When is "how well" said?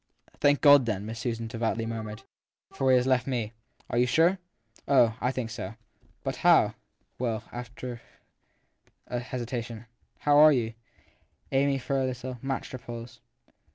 6.37-7.41